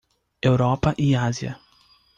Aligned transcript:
Europa 0.49 0.89
e 0.97 1.07
Ásia. 1.29 1.53